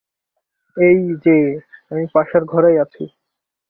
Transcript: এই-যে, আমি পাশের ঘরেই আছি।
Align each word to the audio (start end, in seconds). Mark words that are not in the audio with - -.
এই-যে, 0.77 1.37
আমি 1.91 2.03
পাশের 2.13 2.43
ঘরেই 2.45 2.77
আছি। 2.77 3.03